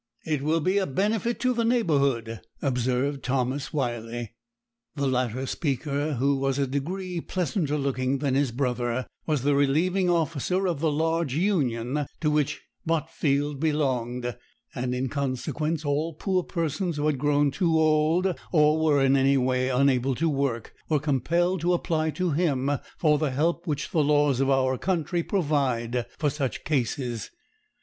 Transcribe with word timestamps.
'It 0.25 0.41
will 0.41 0.59
be 0.61 0.79
a 0.79 0.87
benefit 0.87 1.39
to 1.39 1.53
the 1.53 1.63
neighbourhood,' 1.63 2.41
observed 2.59 3.21
Thomas 3.21 3.69
Wyley. 3.71 4.29
The 4.95 5.05
latter 5.05 5.45
speaker, 5.45 6.15
who 6.15 6.37
was 6.37 6.57
a 6.57 6.65
degree 6.65 7.21
pleasanter 7.21 7.77
looking 7.77 8.17
than 8.17 8.33
his 8.33 8.51
brother, 8.51 9.05
was 9.27 9.43
the 9.43 9.53
relieving 9.53 10.09
officer 10.09 10.67
of 10.67 10.79
the 10.79 10.89
large 10.91 11.35
union 11.35 12.07
to 12.19 12.31
which 12.31 12.63
Botfield 12.83 13.59
belonged; 13.59 14.35
and, 14.73 14.95
in 14.95 15.07
consequence, 15.07 15.85
all 15.85 16.15
poor 16.15 16.41
persons 16.41 16.97
who 16.97 17.05
had 17.05 17.19
grown 17.19 17.51
too 17.51 17.79
old, 17.79 18.33
or 18.51 18.81
were 18.83 19.05
in 19.05 19.15
any 19.15 19.37
way 19.37 19.69
unable 19.69 20.15
to 20.15 20.27
work, 20.27 20.73
were 20.89 20.99
compelled 20.99 21.61
to 21.61 21.73
apply 21.73 22.09
to 22.09 22.31
him 22.31 22.71
for 22.97 23.19
the 23.19 23.29
help 23.29 23.67
which 23.67 23.91
the 23.91 24.03
laws 24.03 24.39
of 24.39 24.49
our 24.49 24.79
country 24.79 25.21
provide 25.21 26.07
for 26.17 26.31
such 26.31 26.63
cases. 26.63 27.29